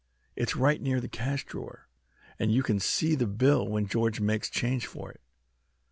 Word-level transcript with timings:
It's 0.35 0.55
right 0.55 0.81
near 0.81 0.99
the 0.99 1.07
cash 1.07 1.45
drawer, 1.45 1.87
and 2.39 2.51
you 2.51 2.63
can 2.63 2.79
see 2.79 3.13
the 3.13 3.27
bill 3.27 3.67
when 3.67 3.85
George 3.85 4.19
makes 4.19 4.49
change 4.49 4.87
for 4.87 5.11
it." 5.11 5.21